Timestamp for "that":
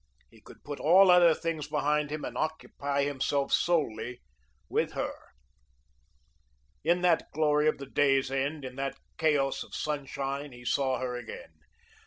7.01-7.29, 8.77-8.97